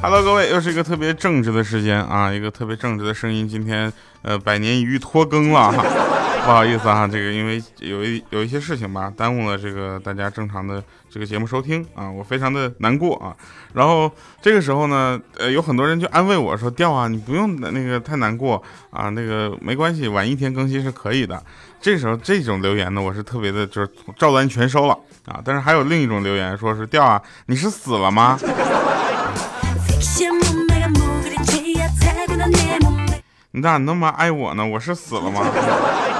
[0.00, 0.08] 哈。
[0.08, 3.48] Hello，各位，又是一个特别正直的时间啊，一个特别正直的声音。
[3.48, 3.92] 今天
[4.22, 5.84] 呃，百年一遇拖更了哈，
[6.44, 13.34] 不好意思啊，这个因为有一有一些事情吧，耽误了这个大家正常的这个节目收听啊，我非常的难过啊。
[13.74, 21.42] 然后这个时候呢，呃，有很多人就安慰我说：“调啊，你不用那个太难过啊，那个没关系，晚一天更新是可以的。”
[21.80, 25.40] 这时候这种留言呢，我是特别的，就是照单全收了啊。
[25.44, 28.38] 但是还有另一种留言，说是调啊，你是死了吗？
[33.50, 34.64] 你咋那么爱我呢？
[34.64, 35.44] 我是死了吗？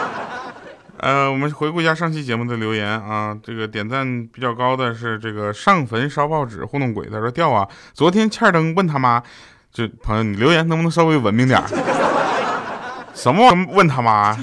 [0.99, 9.23] 呃，我们回顾一下上期节目的留言啊，这个点赞比较高的是这个上坟烧报纸糊弄鬼，他说掉啊，昨天欠灯问他妈，
[9.73, 11.63] 就朋友你留言能不能稍微文明点？
[13.15, 14.37] 什么问他妈？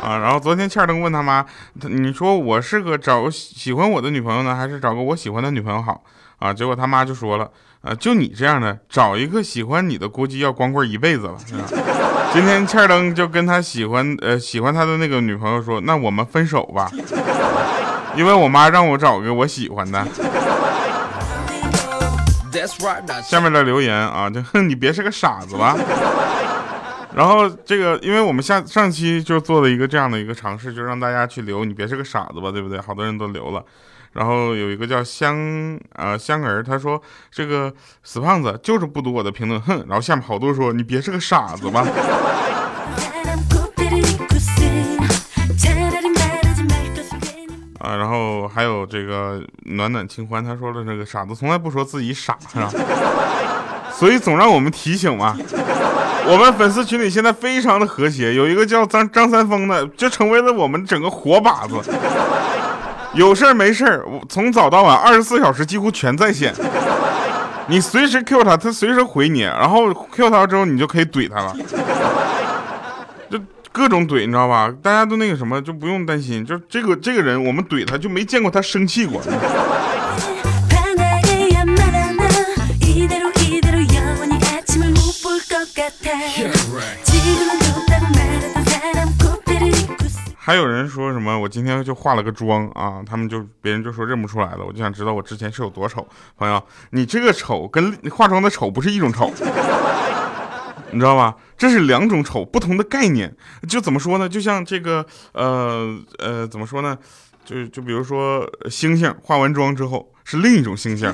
[0.00, 1.44] 啊，然后昨天欠灯问他妈，
[1.74, 6.00] 你说我是个找喜欢我的女朋友呢，还是找个我喜欢的女朋友好？
[6.38, 7.50] 啊，结果他妈就说了，
[7.80, 11.36] 啊，就你这样的，找一个喜欢你的，估计要光棍一辈子了。
[12.32, 16.90] 今天欠灯就跟他喜欢，呃，喜欢他的那个女朋友说，那我们分手吧，
[18.16, 20.04] 因为我妈让我找个我喜欢的。
[23.22, 25.76] 下面的留言啊，就哼，你别是个傻子吧。
[27.14, 32.80] 然后这个，因为我们下上期就做了一个这样的一个尝试，就让大家去留，你别是个傻子吧，对不对？
[32.80, 33.64] 好多人都留了。
[34.12, 39.84] 然后有一个叫香呃香儿，他说这个死胖子就是不读我的评论，哼。
[39.88, 41.86] 然后下面好多说你别是个傻子吧。
[47.80, 52.70] 啊，然后还有这个暖暖清欢，他说了这个傻子从来不说自己傻，是吧？
[53.92, 55.36] 所以总让我们提醒嘛。
[56.26, 61.90] 我们粉丝群里现在非常的和谐，有一个叫张张三丰的，就成为了我们整个活靶子。
[63.14, 66.54] 有事儿没事儿，我从早到晚二十四小时几乎全在线。
[67.66, 71.54] 你随时 Q 他，他随时回你，然后 Q 他之后，你就可以怼他了。
[73.30, 73.38] 就
[73.72, 74.72] 各种怼，你知道吧？
[74.82, 76.44] 大家都那个什么，就不用担心。
[76.46, 79.20] 就这个这个人，我们怼他就没见过他生气过。
[90.48, 91.38] 还有人说什么？
[91.38, 94.64] 我今天就化了个妆啊，他们就别人就说认不出来了。
[94.66, 96.08] 我就想知道我之前是有多丑。
[96.38, 96.58] 朋友，
[96.92, 99.30] 你这个丑跟化妆的丑不是一种丑，
[100.90, 101.36] 你知道吧？
[101.58, 103.30] 这是两种丑，不同的概念。
[103.68, 104.26] 就怎么说呢？
[104.26, 106.96] 就像这个呃呃，怎么说呢？
[107.44, 111.12] 就就比如说星星化完妆之后是另一种星星，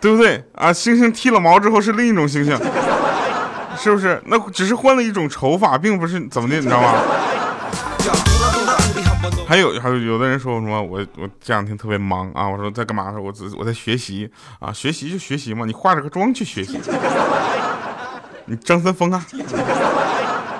[0.00, 0.72] 对不对啊？
[0.72, 2.56] 星星剃了毛之后是另一种星星，
[3.76, 4.22] 是不是？
[4.24, 6.94] 那只是换了一种丑法，并不是怎么的，你知道吗？
[9.48, 13.10] 还有还有有的人说什么我我这两天特别忙啊，我说在干嘛？
[13.18, 16.78] 我只我在学习啊，学习就学习嘛，你化着个妆去学习，
[18.44, 19.24] 你张三丰啊。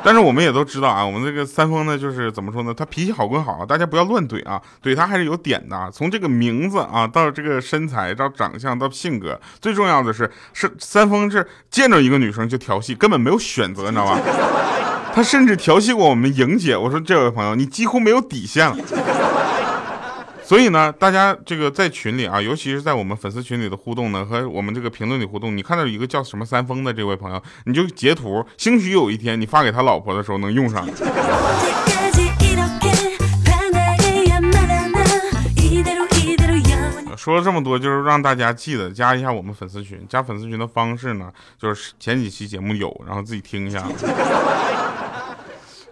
[0.03, 2.73] 但是我们也都知道啊，我们这个三丰呢，就是怎么说呢？
[2.73, 5.91] 他脾气好归好，大家不要乱怼啊，怼他还是有点的。
[5.93, 14.19] 从这个名字啊，到这个身材，到长相，到性格，最重要的是是三丰是见着一个女生就调戏，根本没有选择，你知道吧？
[15.15, 18.77] 他甚至调戏过我们莹姐，我说这位朋友，你几乎没有底线了。
[20.45, 30.89] 所以呢，大家这个在群里啊，尤其是在我们粉丝群里的互动呢，和我们这个评论里互动，你看到一个叫什么三丰的这位朋友，你就截图，兴许有一天你发给他老婆的时候能用上。
[37.15, 40.01] 说了这么多，就是让大家记得加一下我们粉丝群。
[40.09, 41.31] 加粉丝群的方式呢，
[41.61, 43.87] 就是前几期节目有，然后自己听一下。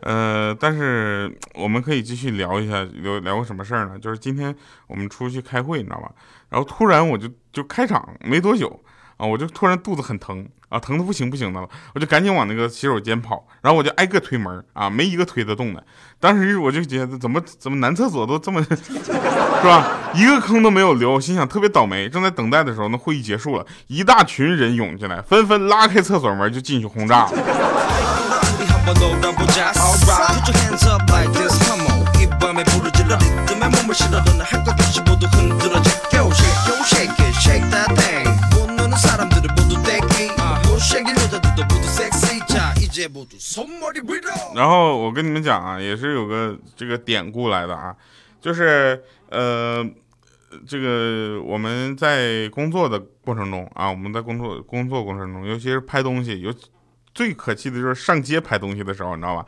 [0.07, 3.99] 呃，但是我们可以继续聊一下，聊聊个什么事儿呢？
[3.99, 4.55] 就是今天
[4.87, 6.09] 我们出去开会，你知道吧？
[6.49, 8.81] 然后突然我就就开场没多久
[9.17, 15.85] 啊，我就突然肚子很疼啊，疼的不行不行的了，我就赶紧往那个洗手间跑，然后我就挨个推门啊，没一个推得动的。
[16.21, 20.13] 当时我就觉得怎么怎么男厕所都这么 是吧？
[20.15, 22.09] 一个坑都没有留，心想特别倒霉。
[22.09, 28.06] 正在等待的时候，那会议结束了，一大群人涌进来，纷纷拉开厕所门就进去轰炸了。
[44.55, 47.95] 然后我跟你们讲啊，也是有个这个典故来的啊，
[48.41, 49.85] 就是呃，
[50.67, 56.53] 这个我们在工作的过程中啊，我们在工作工作过程中，尤其是拍东西，尤
[57.17, 59.45] 最可气的就是上街拍东西的时候，你知道吧？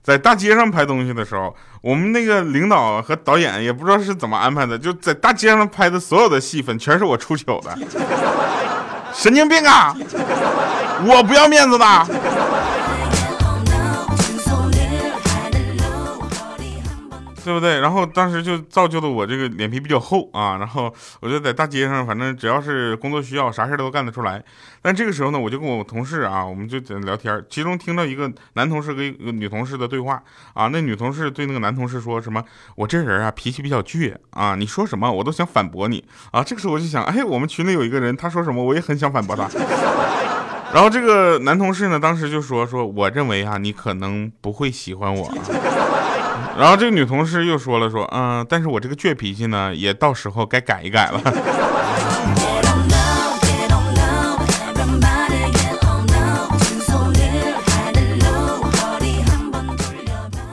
[0.00, 7.76] 在大街上拍东西的时候，我们那个领导和导演也不知道是怎么安排的，就在大街上拍的所有的戏份全是我出糗的，
[9.12, 9.94] 神经病啊！
[11.04, 11.84] 我不要面子的。
[17.48, 17.80] 对不对？
[17.80, 20.58] 然后当时就造就了我这个脸皮比较厚啊。
[20.58, 24.44] 然后我就在大街上，反正只要是工作需要，啥事都干得出来。
[24.82, 30.22] 但这个时候呢，我就跟我同事啊，我们就在聊天，其中听到一个男同事跟一个女同事的对话
[30.52, 30.68] 啊。
[30.70, 32.44] 那女同事对那个男同事说什么
[32.76, 39.48] ：“我这人啊，脾气比较倔啊，你说什么我都想反驳你啊。”这个时候我就想，哎，我们群里有一个人，他说什么我也很想反驳他。
[40.70, 45.26] 然后这个男同事呢，当时就说：“说我认为啊，你可能不会喜欢我。”
[46.58, 51.22] 然后这个女同事又说了说，嗯，但是我这个倔脾气呢，也到时候该改一改了。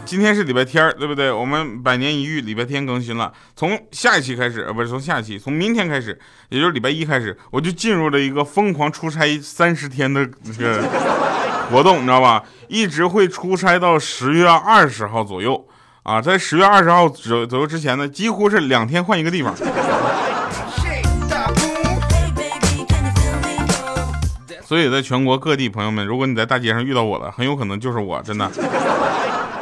[0.05, 1.31] 今天是礼拜天对不对？
[1.31, 3.33] 我们百年一遇礼拜天更新了。
[3.55, 6.17] 从下一期开始，呃，不是从下一期，从明天开始，
[6.49, 10.23] 也就是礼拜一开始，我就进入了一个疯狂出差三十天的
[10.55, 10.87] 这个
[11.71, 12.43] 活动，你知道吧？
[12.67, 15.67] 一直会出差到十月二十号左右。
[16.05, 19.55] 啊，在十月二十号左左右之前呢，几乎是两天换一个地方。
[24.63, 28.47] 所以，在全国各地，朋友们，如果你在大街上遇到我了，很有可能就是我，真的。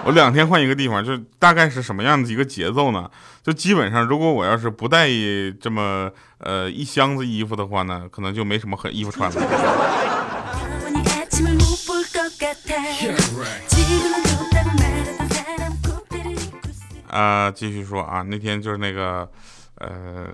[0.03, 3.09] 我两天换一个地方，就大概是什么样的一个节奏呢？
[3.41, 5.07] 就基本上，如果我要是不带
[5.61, 9.41] 这么呃一箱子衣服的话呢，可能就没什么很衣服穿了。
[17.13, 19.29] 啊，继续说啊，那天就是那个，
[19.75, 20.27] 呃，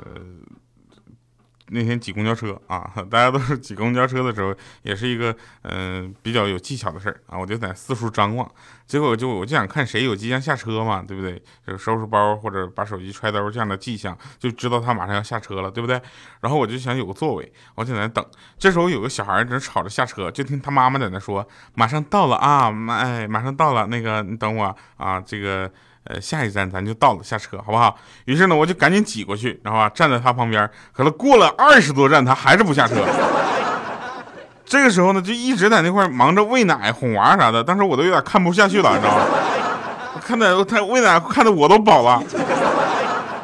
[1.71, 7.37] 那天挤公交车啊，大家都是挤公交车的时候，也是一个嗯比较有技巧的事儿啊。
[7.37, 8.49] 我就在四处张望，
[8.87, 11.37] 结果就我就想看谁有即将下车嘛，对不对？
[11.67, 16.01] 就是收拾包或者把手机揣兜这样的迹象，就知道他马上要下车了，对不对？
[16.39, 18.25] 然后我就想有个座位，我就在那等。
[18.57, 25.69] 这时候有个小孩正吵着下车，就听他妈妈在那说：“马上到了啊，哎，马上到了，那个你等我啊，这个。”
[26.05, 27.95] 呃，下一站咱就到了，下车好不好？
[28.25, 30.69] 于是呢，我就赶紧挤过去，然后啊，站在他旁边。
[30.91, 32.95] 可是过了二十多站，他还是不下车。
[34.65, 37.63] 这个时候呢，就一直在那块忙着喂奶、哄娃啥的。
[37.63, 39.25] 当时我都有点看不下去了，你知道吗？
[40.21, 42.23] 看的他喂奶，看的我都饱了。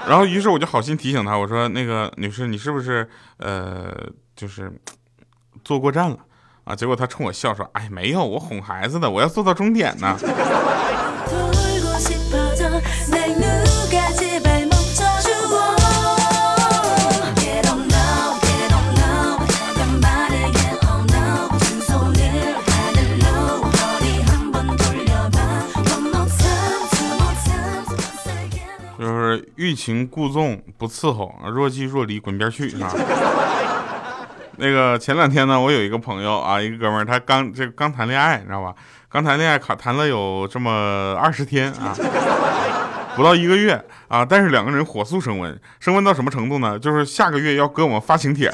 [0.07, 3.91] 然后，于是我就好心提醒他，我说：“那个女士，你是不是呃，
[4.35, 4.71] 就是
[5.63, 6.17] 坐过站了
[6.63, 10.15] 啊？”结果他冲我笑说：“哎，没有，我哄孩子的，我要坐到终点呢。”
[29.55, 32.91] 欲擒故纵不伺候，若即若离滚边去啊！
[34.57, 38.73] 那个前两天呢，我有一个朋友啊，一个哥们儿，他刚这刚谈恋爱，你知道吧？
[39.09, 41.95] 刚谈恋爱，卡谈了有这么二十天啊，
[43.15, 46.77] 不到一个月啊，但是两个人火速升温，升温到什么程度呢？
[46.79, 48.53] 就是下个月要给我们发请帖。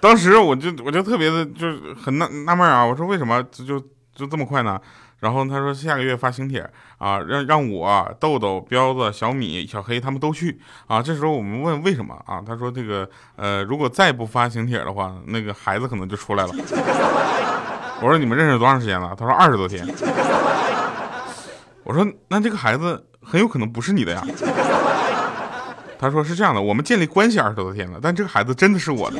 [0.00, 3.80] 当时我就我就特别的，就是很纳纳闷啊，我说为什么就
[4.14, 4.80] 就这么快呢？
[5.20, 6.60] 然后他说下个月发请帖
[6.98, 11.02] 啊，让让我豆豆、彪子、小米、小黑他们都去啊。
[11.02, 12.42] 这时候我们问为什么啊？
[12.46, 16.50] 他说这个呃，如果再不发请帖的话，那个孩子可能就出来了。
[18.00, 19.12] 我说你们认识多长时间了？
[19.18, 19.84] 他说二十多天。
[21.82, 24.24] 我说那这个孩子很有可能不是你的呀。
[25.98, 29.18] 他说是这样的，我们建立关系二十多天了，但这个孩子真的是我的。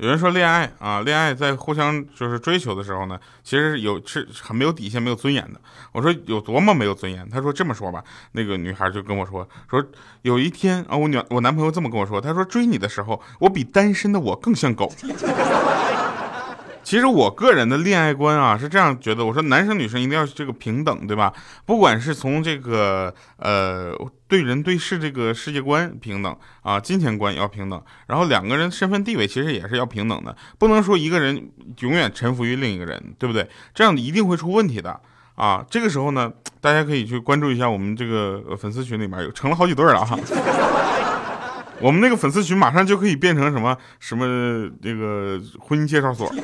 [0.00, 5.60] 有人说恋爱啊，恋爱在互相就是追求的时候呢，其实有是很没有底线、没有尊严的。
[5.92, 7.28] 我说有多么没有尊严？
[7.28, 9.84] 他说这么说吧，那个女孩就跟我说说，
[10.22, 14.90] 有一天啊，我女我男朋友这么跟我说，他说追你的时候，我比单身的我更像狗。
[16.88, 21.30] 其实我个人的恋爱观啊是这样觉得，我说男生女生一定要这个平等，对吧？
[21.66, 23.94] 不管是从这个呃
[24.26, 33.46] 对人对事这个世界观平等啊，金钱观也要平等，然后两个人身份地位其实也是要平等的，不能说一个人永远臣服于另一个人，对不对？
[33.74, 34.98] 这样一定会出问题的
[35.34, 35.62] 啊！
[35.68, 40.18] 这个时候呢，大家可以去关注一下我们这个粉丝群里面有成了好几对了哈。
[41.80, 44.26] 我们那个粉丝群马上就可以变成什么什么
[44.82, 46.32] 这个婚姻介绍所。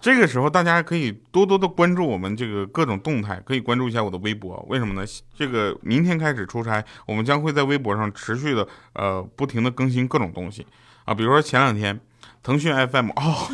[0.00, 4.64] 这个时候大家可以多多的关注我们这个各种动态，可以关注一下我的微博。
[4.68, 5.06] 为什么呢？
[5.36, 10.66] 这个明天开始出差，我们将会在微博上持续的呃不停的更新各种东西
[11.04, 12.00] 啊，比如说前两天
[12.42, 13.50] 腾讯 FM 哦，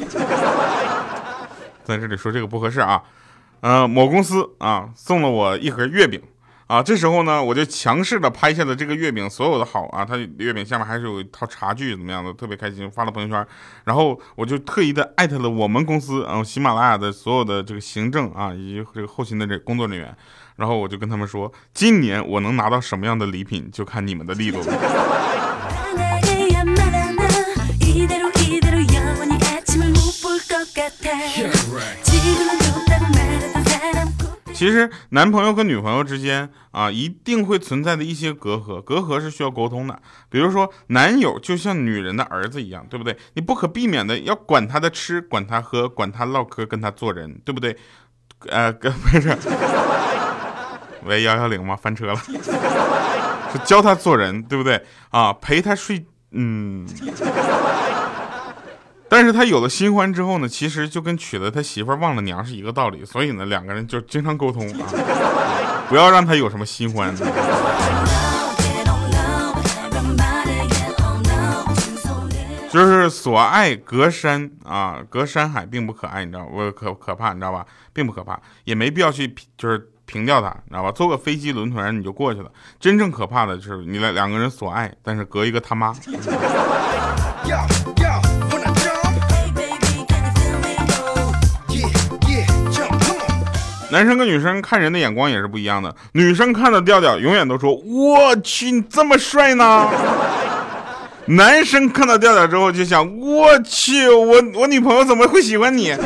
[1.83, 3.03] 在这里说这个不合适啊，
[3.61, 6.23] 呃某公司啊送了我一盒月饼。
[6.67, 13.47] 啊，这时候呢，我就强势的拍下了这个月饼所有的好啊，它月饼下面还是有一套茶具，怎么样的，特别开心，发了朋友圈。
[13.85, 20.13] 然后我就特意的艾特了我们公司啊，喜马拉雅的所有的这个行政啊，以及这个后勤的这工作人员。
[20.57, 24.67] 然后我就跟他们说，今年我能拿到什么样的礼品，就看你们的力度了。
[34.57, 40.01] 其实男朋友和女朋友之间啊，一定会存在的一些隔阂，隔阂是需要沟通的。
[40.31, 43.15] 比如说，男友就像女人的儿子一样，对不对？
[43.35, 47.77] 你不可避免的要管他的吃，管他喝，管他唠嗑，跟他做人，对不对？
[48.49, 48.89] 呃， 不
[49.21, 49.37] 是，
[51.05, 51.77] 喂幺幺零吗？
[51.77, 52.17] 翻车了，
[53.53, 54.83] 是教他做人，对不对？
[55.11, 56.87] 啊，陪他睡，嗯。
[59.09, 64.87] 但是他有了新欢之后呢，其实就跟娶了他媳妇忘了娘是一个道理，所以呢，两个人就经常沟通啊，
[65.89, 67.15] 不要让他有什么新欢。
[72.69, 77.65] 就是所爱隔山啊，隔山海并不可爱，你知道我可可怕，你知道吧？
[77.95, 80.93] 并不可怕，也没必要去就是平掉他，你知道吧？
[80.93, 82.51] 坐个飞机轮船你就过去了。
[82.79, 85.95] 真正可怕的就是你俩两个人所爱，但是隔一个他妈。
[93.97, 95.97] 男生跟女生看人的眼光也是不一样的。
[96.13, 99.89] 女生看到调调，永远都说：“我去，你这么帅呢。
[101.25, 105.97] ”男生看到调调之后就想：“我去，我我女朋友怎么会喜欢你？”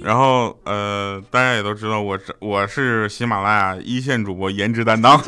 [0.00, 5.20] 然后呃，大家也都知道，我是我是喜马拉雅一线主播，颜值担当。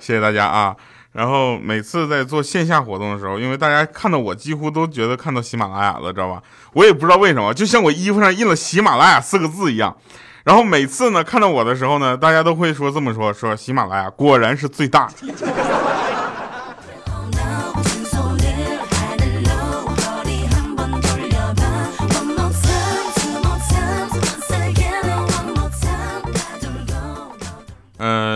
[0.00, 0.74] 谢谢大家啊。
[1.12, 6.42] 然后每次在做线下活动的时候，因为大家看到我几乎都觉得看到喜马拉雅了，知道吧？
[6.74, 9.96] 我也不知道为什么，就像我衣服上印了喜马拉雅四个字一样。
[10.44, 15.10] 然后每次呢看到我的时候呢，大家都会说这么说：说喜马拉雅果然是最大。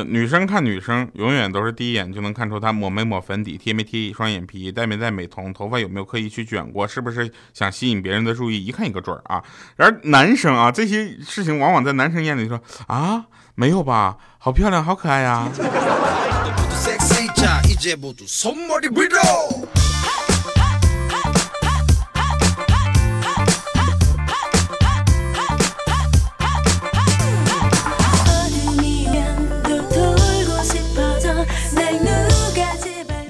[0.04, 9.42] 女生看女生，永远都是第一眼就能看出她抹没抹粉底、贴没贴双眼皮、戴没戴美瞳、头发有没有刻意去卷过、是不是想吸引别人的注意，一看一个准儿啊。
[9.76, 15.48] 而男生啊，这些事情往往在男生眼里说啊，没有吧，好漂亮，好可爱呀。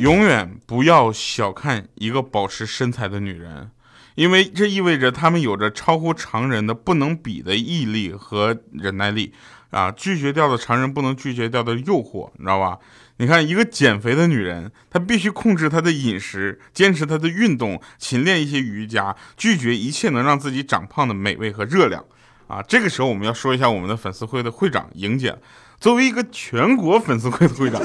[0.02, 3.70] 永远不要小看一个保持身材的女人，
[4.16, 9.32] 因为这意味着她们有着超乎常人的不能比的毅力和忍耐力
[9.70, 9.92] 啊！
[9.92, 12.80] 拒绝掉的常人不能拒绝掉的诱惑，你知道吧？
[13.18, 22.04] 你看，一个减肥的女人，她必须控制她的饮食，坚持她的运动，勤练一些瑜伽，拒绝一切能让自己长胖的美味和热量
[22.48, 22.60] 啊！
[22.60, 25.38] 这个时候，我们要说一下我们的粉丝会的会长莹姐，
[25.78, 27.80] 作为一个全国粉丝会的会长。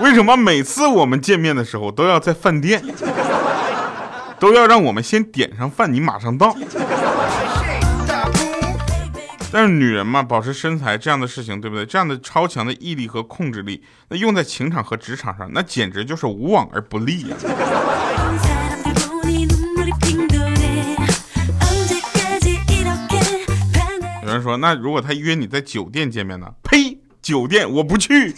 [0.00, 2.82] 为什么每次我们见面的时候都要在饭店，
[4.38, 6.56] 都要让我们先点上饭，你马上到？
[9.50, 11.84] 但是女人嘛，保持身材这样的事情，对不对？
[11.84, 17.36] 这样的超强的毅力和控制力，那用在情场和职场上，那简直就是无往而不利呀。
[24.22, 26.46] 有人说，那如果他约你在酒店见面呢？
[26.62, 26.98] 呸！
[27.20, 28.34] 酒店我不去。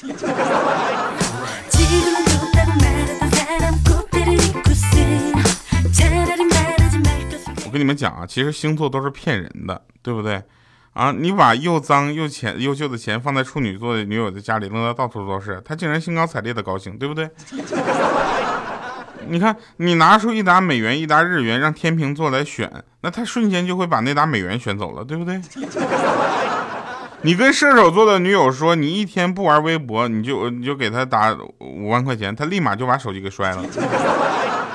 [7.70, 10.42] 我跟你们讲啊，其实星座都是骗人的，对不对？
[10.92, 17.30] 啊，你把又脏又钱又旧的钱放在处女座的女友的家里，扔的到处都是，她竟然兴高采烈的高兴，对不对？
[19.28, 22.68] 你看，你拿出一沓美元一沓日元让天秤座来选，
[23.02, 25.40] 那他瞬间就会把那沓美元选走了，对不对？
[27.22, 33.62] 你跟射手座的女友说，你一天不玩微博，你就你就给他打五万块钱，他立马就把手机给摔了。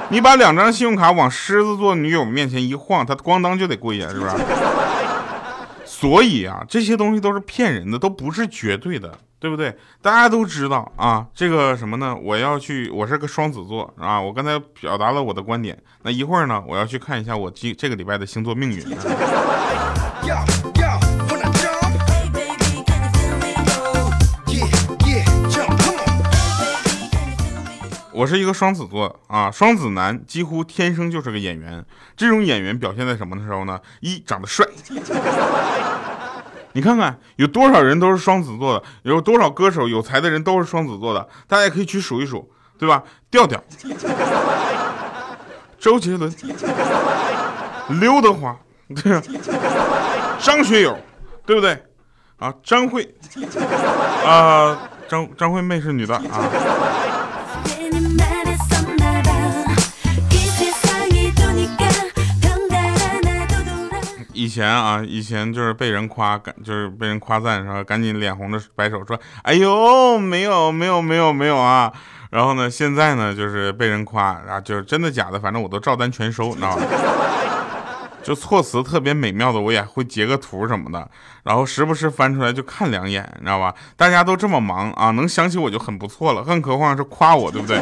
[0.09, 4.31] 你把两张信用卡往狮子座女友面前一晃，他咣当就得跪下，是不是？
[5.85, 9.49] 所以啊，这些东西都是骗人的，都不是绝对的，对。
[9.49, 9.75] 不对？
[10.01, 12.15] 大家都知道啊，这个什么呢？
[12.21, 14.19] 我要去，我是个双子座啊。
[14.21, 18.83] 我刚才表达了我的观点，那一会儿呢，我要去看一下我今这个礼拜的星座命运。
[28.15, 31.85] 我是一个双子座啊，双子男几乎天生就是个演员。
[32.15, 33.77] 这种演员表现在什么的时候呢？
[33.99, 34.65] 一长得帅，
[36.71, 43.03] 你看看有多少人都是双子座的，有多少歌手有才的人都是双子座的，大家可以去数一数，对吧？
[43.29, 43.61] 调调、
[45.77, 46.33] 周杰伦、
[47.99, 48.57] 刘德华，
[49.03, 49.21] 对啊，
[50.39, 50.97] 张学友，
[51.45, 51.83] 对不对？
[52.37, 53.13] 啊，张惠，
[54.25, 56.23] 啊，张张惠妹是女的啊。
[64.35, 67.83] 以前啊，以前就是被人夸，赶就是被人夸赞，是吧？
[67.83, 71.91] 赶紧脸红着摆手说：“哎呦，没有，没有，没有，没有啊！”
[72.29, 76.83] 然后呢，现在呢，就是被人夸啊，就是真的假的，反正我都照单全收，你知道吗？
[78.21, 81.07] 就措辞特别美妙的，我也会截个图什么的，
[81.43, 83.73] 然后时不时翻出来就看两眼，你知道吧？
[83.95, 87.79] 大家都这么忙啊，能想起我就很不错了，更何况是夸我，对不对？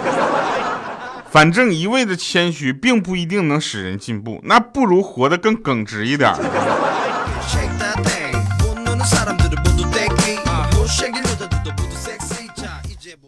[1.34, 6.32] 反正一味的谦虚，并不一定能使人进步，那不如活得更耿直一点。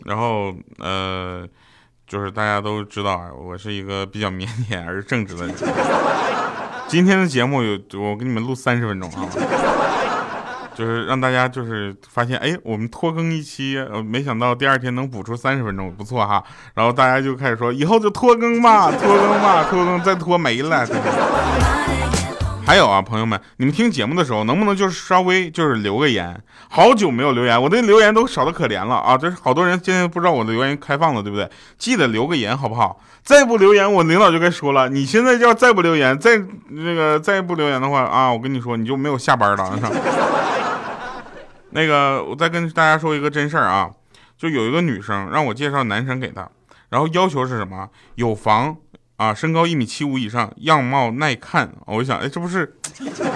[0.06, 1.48] 然后，呃，
[2.06, 5.56] 就是大家都知道啊，我是一个比较腼腆而正直的人。
[6.88, 9.28] 今天的节目有，我给你们录三十分钟啊。
[10.76, 16.44] 就是让大家就是发现，哎，我们拖更一期，呃，没想到第二天能补出三十分钟，不错哈。
[16.74, 20.86] 然后大家就开始说，以后就拖更吧， 拖更吧，拖更再拖没了。
[22.68, 26.36] 还有啊，朋友们，你们听节目的时候，能不能就是稍微就是留个言？
[26.68, 29.16] 好久没有留言，我的留言都少的可怜了啊！
[29.16, 31.48] 这是好多人现在不知道我的留言开放了，对不对？
[31.78, 33.00] 记得留个言好不好？
[33.24, 39.80] 再不留言，我领导就该说了，你现在要再不留言，再那个再不留言的话啊，我跟你说，你就没有下班了。
[41.76, 43.92] 那个，我再跟大家说一个真事儿啊，
[44.38, 46.50] 就有一个女生让我介绍男生给她，
[46.88, 47.90] 然后要求是什么？
[48.16, 48.78] 有房
[49.18, 51.70] 啊，身高一米七五以上，样貌耐看。
[51.86, 52.78] 我就想，哎，这不是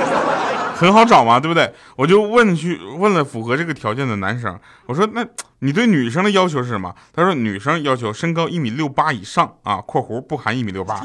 [0.73, 1.37] 很好找吗？
[1.37, 1.73] 对不对？
[1.97, 5.25] 我就问去问了符合这个条件的男生，我说，那
[5.59, 6.95] 你对女生的要求是什么？
[7.11, 11.03] 他说，女生要求身高一米六八以上啊，（括弧不含一米六八），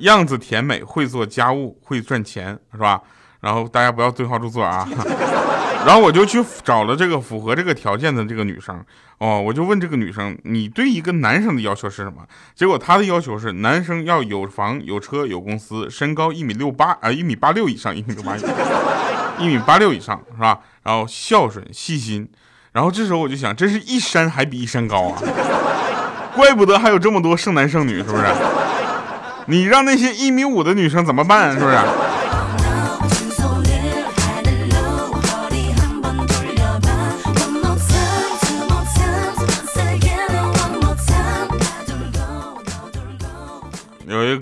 [0.00, 3.00] 样子甜美，会做家务，会赚钱，是吧？
[3.40, 4.88] 然后大家不要对号入座啊！
[5.86, 8.78] 然后我就去找了这个符合这个条件的这个女生
[9.16, 12.22] 哦，我就问这个女生，你对一个男生的要求是什么？
[12.54, 18.36] 结果她的要求是男生要有房有车有公司，身高一米六八啊一米八六以上，一米六八
[19.40, 20.60] 一米八六以上是吧？
[20.82, 22.28] 然后孝顺细心。
[22.72, 25.18] 然后这时候我就想，真是一山还比一山高啊！
[26.36, 28.24] 怪不得还有这么多剩男剩女，是不是？
[29.46, 31.54] 你让那些一米五的女生怎么办？
[31.58, 31.76] 是不是？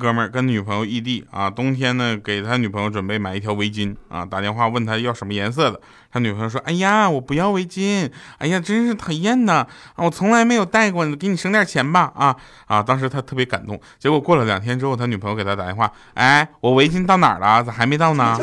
[0.09, 5.79] 哥们儿跟女朋友异地啊，冬天呢给他女朋友准备买一条围巾啊，打电话问他要什么颜色的，
[6.11, 9.67] 他女朋友说：“哎呀，我不要围巾，哎呀，真是讨厌呐，
[9.97, 13.79] 我从来没有戴过，给你省点钱吧。”啊啊，当时他特别感动。
[13.99, 17.63] 结果过了两天之后，他女朋友给他打电话：“哎，我围巾到哪儿了？
[17.63, 18.39] 咋还没到呢？”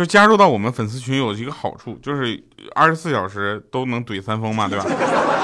[0.00, 2.42] 就加入到我们粉丝群有一个好处，就是
[2.74, 4.86] 二十四小时都能怼三封嘛，对吧？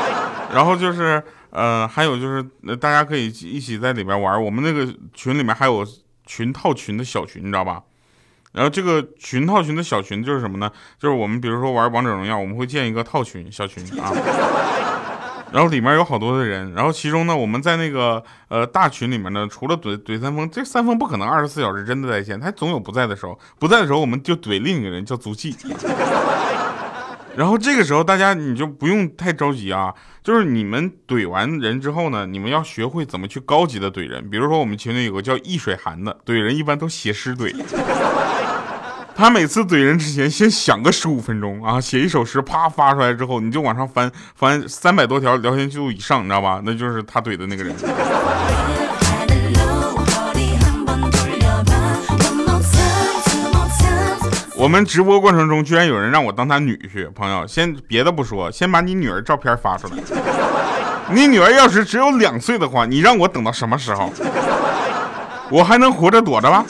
[0.51, 2.42] 然后就是，呃，还有就是，
[2.77, 4.42] 大家可以一起在里边玩。
[4.42, 5.87] 我们那个群里面还有
[6.25, 7.83] 群套群的小群，你知道吧？
[8.53, 10.73] 然后这个群套群的小群就是什么呢？
[10.99, 14.11] 就是我们比如说玩王者荣耀，我们会建一个套群小群啊。
[15.53, 25.57] 然后里面有好多的人，然后其中呢，我们在那个呃大群里面呢，除了怼怼三丰，这三丰不可能二十四小时真的在线，他总有不在的时候，不在的时候我们就怼另一个人叫足迹。
[27.37, 37.55] 然后这个时候大家你就不用太着急啊，就是你们怼完人之后呢，你们要学会怎么去高级的怼人，比如说我们群里有个叫易水寒的，怼人一般都写诗怼。
[39.16, 46.61] 他每次怼人之前，先想个十五分钟啊，写一首诗，啪发出来之后，你就往上翻翻三百多条聊天记录以上，你知道吧？
[46.62, 47.74] 那就是他怼的那个人。
[54.55, 59.94] 我们直播过程中，居然有人让我当他女婿，朋友，先别的不说，先把你女儿照片发出来。
[61.11, 64.12] 你女儿要是只有两岁的话，你让我等到什么时候？
[65.48, 66.64] 我还能活着躲着吗？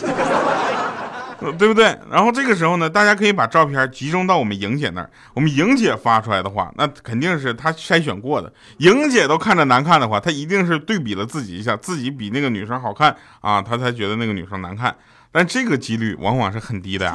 [1.38, 1.96] 对不对？
[2.10, 5.10] 然后这个时候呢，大家可以把照片集中到我们莹姐那儿。
[5.34, 8.52] 我们莹姐发出来的话，那肯定是她筛选过的。
[8.78, 14.94] 莹姐都看着难看的话，她一定是对比了自己一下，自己比那个女生好看啊，她才觉得那个女生难看。
[15.30, 17.14] 但这个几率往往是很低的呀。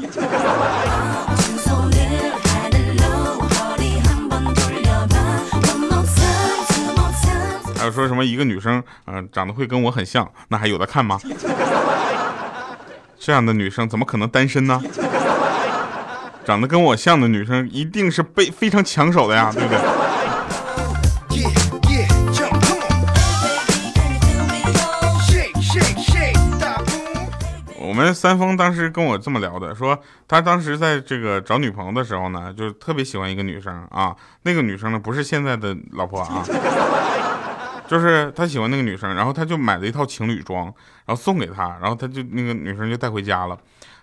[7.78, 11.20] 还有说什么一个女生，嗯，长得会跟我很像，那还有的看吗？
[13.24, 14.82] 这样的女生怎么可能单身呢？
[16.44, 19.78] 长得跟我像的女生一定是被非常抢手的呀，对不对？
[27.78, 36.44] 我们三丰当时跟我这么聊的，说他当时在这个找女朋友的时候呢，就是特别喜欢一个女生啊，那个女生呢不是现在的老婆啊。
[37.92, 40.64] 就是他喜欢那个女生，然后他就买了一套情侣装，
[41.06, 43.58] 然后送给她，然后他就那个女生就带回家了。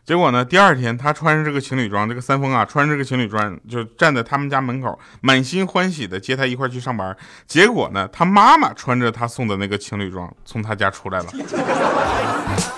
[0.04, 7.16] 结果呢，第二天他穿上这个情侣装，这个三丰啊穿着这个情侣装，就站在他们家门口，满心欢喜的接她一块去上班。
[7.46, 11.26] 结果呢，他妈妈穿着他送的那个情侣装从他家出来了。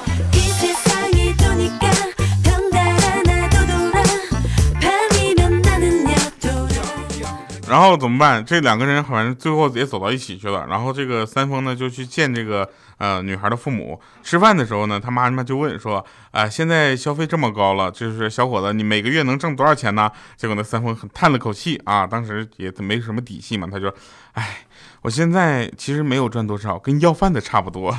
[7.71, 8.45] 然后怎么办？
[8.45, 10.67] 这两个人好像最后也走到一起去了。
[10.69, 14.01] 然后这个三丰呢就去见这个呃女孩的父母。
[14.25, 23.87] 吃饭的时候呢，他妈妈就问说：“啊，现在消费这么高了，就是小伙子，你每个月能挣多少钱呢？”结果那三丰很叹了口气啊，当时也没什么底气嘛，他就
[24.35, 24.67] ：“哎，
[25.03, 27.97] 我现在其实没有赚多少，跟要饭的差不多。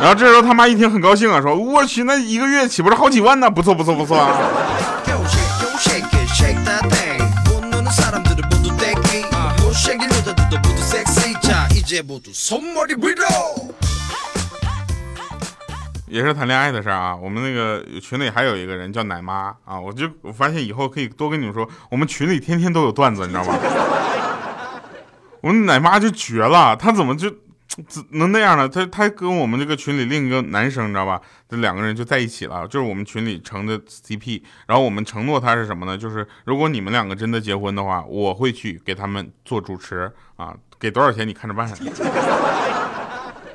[0.00, 3.50] 然后这时候他妈一听很高兴啊，说：“我去，那一个月岂不是好几万呢？
[3.50, 4.34] 不错不错不错啊！”
[16.08, 23.58] 也是谈恋爱的事儿啊，我们那个群里还有一个人叫奶妈啊，我就我发现以后可以多跟你们说，我们群里天天都有段子，你知道吗？
[25.42, 27.30] 我们奶妈就绝了，她怎么就
[27.88, 28.68] 怎能那样呢？
[28.68, 31.20] 她她跟我们这个群里另一个男生，你知道吧？
[31.48, 34.42] 这两个人就在一起了，就是我们群里成的 CP。
[34.66, 35.96] 然后我们承诺他是什么呢？
[35.96, 40.54] 就是如果你们两个真的结婚的话，我会去给他们做主持啊。
[40.82, 41.70] 给多少钱你看着办，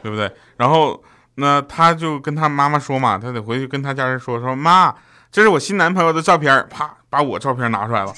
[0.02, 0.32] 对不对？
[0.56, 1.04] 然后
[1.36, 4.96] 那他就跟他妈妈说嘛，他得回去跟他家人说说妈，
[5.30, 8.13] 这是我新男朋友的照片，啪把我照片拿出来了。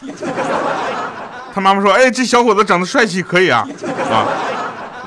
[1.52, 3.67] 他妈妈说，哎，这小伙子长得帅气，可以啊
[4.12, 4.28] 啊。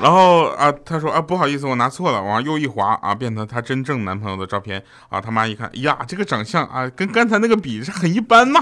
[0.01, 5.21] 然后啊，他说啊，不好意思，我拿错了，往右一滑啊，变成他真正男朋友的照片啊。
[5.21, 8.61] 他妈一看，呀，这个长相啊，跟刚才那个比是很一般嘛。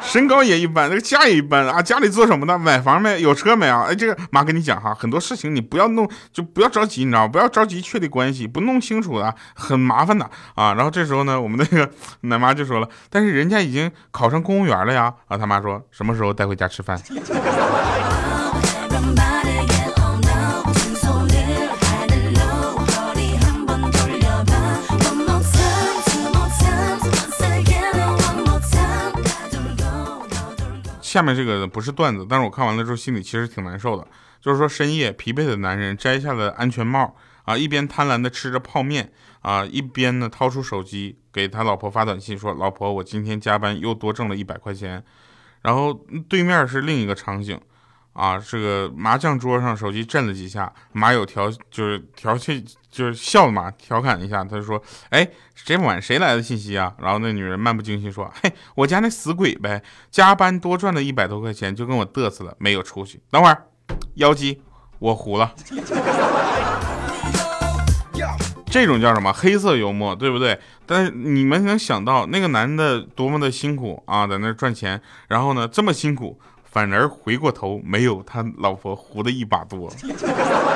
[0.00, 1.82] 身高也一般，那个家也一般啊！
[1.82, 2.58] 家里做什么的？
[2.58, 3.20] 买房没？
[3.20, 3.86] 有车没啊？
[3.88, 7.28] 哎，这个妈跟你讲哈，很多事情你不要弄，就不要着急，你知道吗？
[7.28, 10.74] 不要着急确立关系，不弄清楚的很麻烦的啊！
[10.74, 11.90] 然后这时候呢，我们那个
[12.22, 15.12] 奶妈就说了，但是人家已经考上公务员了呀！
[15.26, 17.00] 啊，他妈说什么时候带回家吃饭？
[31.16, 34.06] 下面这个不是段子，但是我看完了之后心里其实挺难受的。
[34.38, 45.02] 就是说深夜疲惫的男人摘下了安全帽啊，一边贪婪的吃着泡面啊，一边呢掏出手机给他老婆发短信说：“老婆，我今天加班又多挣了一百块钱。”
[45.64, 45.94] 然后
[46.28, 47.58] 对面是另一个场景。
[48.16, 63.20] 啊，这个麻将桌上手机震了几下，马友调就是调戏，就是笑嘛，调侃一下，他就说：“哎，这么晚谁来的信息啊？”然后那女人漫不经心说：“嘿，我家那死鬼呗，加班多赚了一百多块钱，就跟我嘚瑟了，没有出息。
[63.30, 63.66] 等会儿，
[64.14, 64.62] 妖姬，
[64.98, 65.52] 我糊了。
[68.70, 70.58] 这种叫什么黑色幽默，对不对？
[70.86, 76.40] 但是你们能想到那个男的多么的辛苦啊，在那赚钱，然后呢，这么辛苦。
[76.76, 79.90] 反而回过头没有他老婆糊的一把多，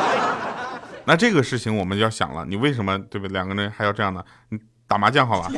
[1.05, 3.35] 那这个事情我们就要想了，你为什么对不对？
[3.35, 4.25] 两个人还要这样呢？
[4.49, 4.59] 你
[4.89, 5.51] 打麻将好吧。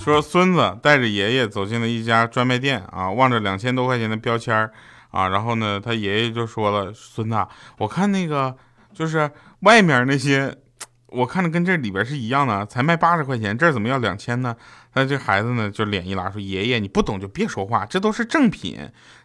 [0.00, 4.72] 说孙子带着爷爷走进了一家专卖店啊，望着两千多块钱的标签儿。
[5.10, 7.46] 啊，然后呢，他爷爷就说了：“孙子，
[7.78, 8.56] 我看那个
[8.92, 10.54] 就是外面那些，
[11.06, 14.54] 我看着跟这里边是一样的，才卖八十块钱，这怎么要两千呢？”
[14.92, 18.78] 他这孩子呢就脸一拉，说：“爷爷，你不懂就别说话，这都是正品。”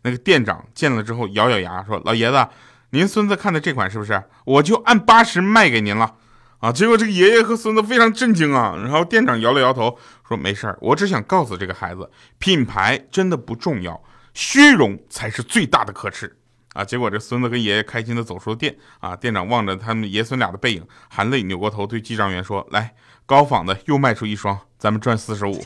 [0.03, 2.47] 那个店长见了之后咬咬牙说：“老爷子，
[2.91, 4.23] 您孙子看的这款是不是？
[4.45, 6.15] 我就按八十卖给您了。”
[6.59, 14.01] 啊，结果这个爷爷和孙子非常震惊啊，然后店长摇了摇头说：“没事儿，我只想告诉这个孩子，品牌真的不重要，
[14.35, 16.37] 虚荣才是最大的可耻。”
[16.75, 22.93] 啊，结果这孙子跟爷爷开心的走出了店啊，店长望着他们爷孙俩的背影，含泪扭过头对记账员说：“来，
[23.25, 25.63] 高仿的又卖出一双，咱们赚四十五。”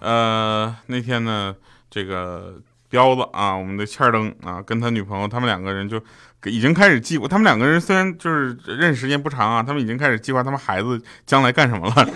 [0.00, 1.54] 呃，那天呢，
[1.90, 2.54] 这个
[2.88, 6.00] 彪子啊，我们的欠儿灯啊，跟他女朋友，他们两个人就
[6.44, 7.28] 已经开始计划。
[7.28, 12.08] 他们两个人虽然就是认识时间不长啊，他们已经开始计划他们孩子将来干什么了。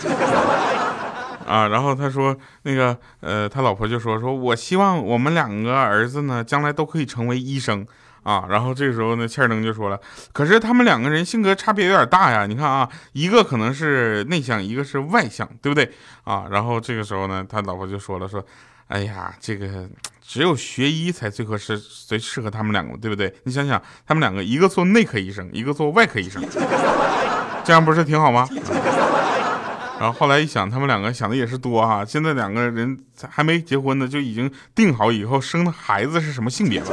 [1.47, 7.87] 啊，然后他说那个呃，他老婆就说说，我希望我们两个儿子呢，将来都可以成为医生。
[8.23, 9.99] 啊，然后这个时候呢，欠儿灯就说了，
[10.33, 12.47] 可是他们两个人性格差别有点大呀。
[12.47, 15.93] 你看啊，一个可能是内向，一个是外向，对不对？
[16.23, 18.41] 啊，然后这个时候呢，他老婆就说了，说，
[18.87, 19.89] 哎呀，这个
[20.27, 23.35] 只有学医才最合适，最适合他们两个，对不对？
[23.45, 26.43] 你想想，他们两个一个做内科医生，一个做外科医生，
[27.65, 28.49] 这样不是挺好吗？
[30.01, 36.87] 然后后来一想，他们两个想的也是多哈，现在两个人还没结婚呢，就已经定好以后生的孩子是什么性别了。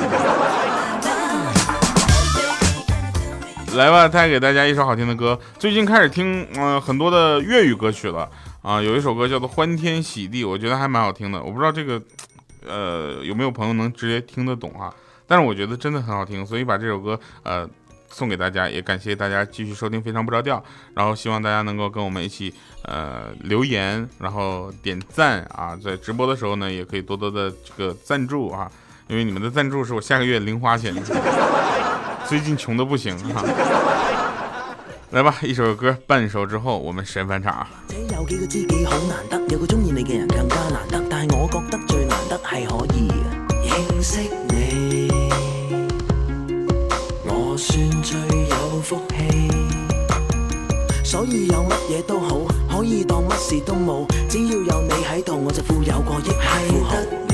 [3.75, 5.39] 来吧，带给大家一首好听的歌。
[5.57, 8.29] 最近开始听，嗯，很多的粤语歌曲了
[8.61, 8.81] 啊。
[8.81, 11.41] 有一首歌叫做《欢天喜地》，我觉得还蛮好听的。
[11.41, 12.01] 我不知道这个，
[12.65, 14.93] 呃，有没有朋友能直接听得懂啊？
[15.27, 17.69] 但是我觉得真的很好听，所以把这首歌呃
[18.09, 20.57] 送给大家，也感谢大家继续收听《非常不着调》。
[20.95, 28.71] 然后希望大家能够跟我们一起呃留言，然后点赞啊，在直播的时候呢，也可以多多的这个赞助啊，
[29.07, 30.93] 因为你们的赞助是我下个月零花钱。
[32.27, 33.43] 最近穷的不行哈，
[35.11, 37.67] 来吧，一首歌半首之后，我们神返场。
[42.65, 43.07] 可以
[43.67, 44.19] 认识
[44.49, 45.09] 你，
[47.25, 48.19] 我算最
[48.49, 49.49] 有福气。
[51.03, 56.29] 所以有乜嘢都好，可以当乜事都冇，只要有你喺度，我就富有过亿
[56.67, 57.28] 富豪。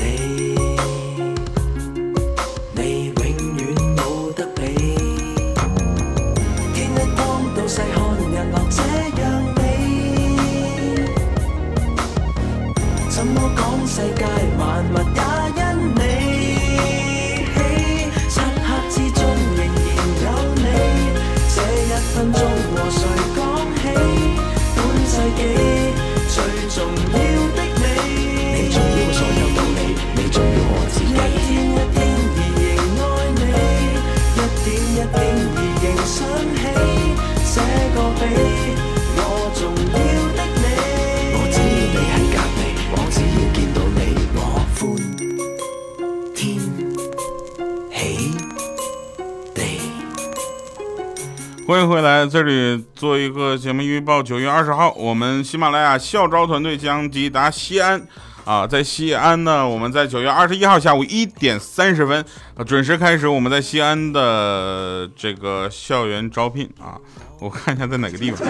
[51.76, 54.22] 欢迎回来，这里做一个节目预报。
[54.22, 58.02] 九月二十号，我们喜马拉雅校招团队将抵达西安
[58.46, 62.24] 啊，在西安呢，我们在九月二十一号下午一点三十分
[62.66, 66.96] 准时开始我们在西安的这个校园招聘啊。
[67.40, 68.48] 我看一下在哪个地方。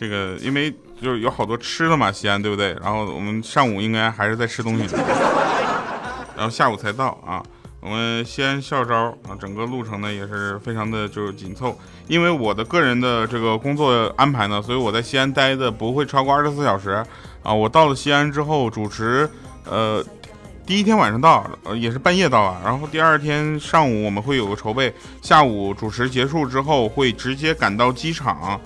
[0.00, 2.74] 这个因为就是有好多吃的嘛，西安对不对？
[2.82, 4.86] 然后我们上午应该还是在吃东西，
[6.34, 7.42] 然后下午才到啊。
[7.84, 17.04] 我们西安校招啊，整个路程呢也是非常的就是紧凑，因为我的个人的这个工作安排呢，所以我在西安待的不会超过二十四小时
[17.42, 17.52] 啊。
[17.52, 19.28] 我到了西安之后主持，
[19.66, 20.02] 呃，
[20.64, 28.58] 第一天晚上到，呃也是半夜到啊，然后第二天上午我们会有个筹备，下午主持结束之后会直接赶到机场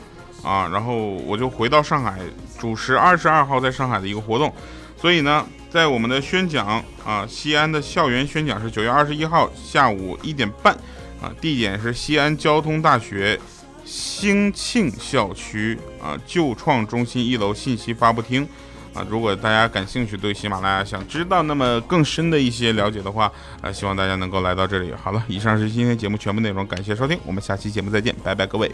[0.45, 2.21] 啊，然后我就回到上海
[2.57, 4.55] 主持二十二号在上海的一个活动，
[5.01, 5.47] 所以呢。
[5.71, 10.73] 在我们的宣讲啊，西安的校园宣讲是九月二十一号下午一点半
[11.21, 13.39] 啊，地点是西安交通大学
[13.85, 18.49] 兴庆校区啊旧创中心一楼信息发布厅
[18.95, 19.07] 啊。
[19.11, 23.31] 如果大家感兴趣，对喜马拉雅想知道那么更深的一些了解的话，
[23.61, 24.95] 啊，希望大家能够来到这里。
[24.95, 28.73] 好了，以上是今天节目全部内容，感谢收听，我们下期节目再见，拜拜，各位。